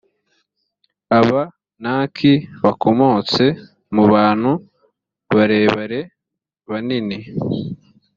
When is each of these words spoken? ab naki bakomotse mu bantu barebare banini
ab 1.17 1.29
naki 1.83 2.33
bakomotse 2.63 3.45
mu 3.95 4.03
bantu 4.13 4.51
barebare 5.33 5.99
banini 6.69 7.17